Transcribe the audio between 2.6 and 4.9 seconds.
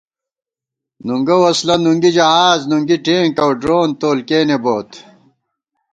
نُنگی ٹېنک اؤ ڈرون تول کېنےبوت